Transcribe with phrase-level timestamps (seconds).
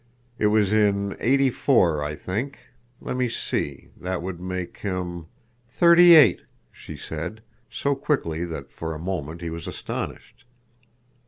[0.39, 2.71] It was in Eighty four, I think.
[3.01, 5.27] Let me see, that would make him—"
[5.69, 10.45] "Thirty eight," she said, so quickly that for a moment he was astonished.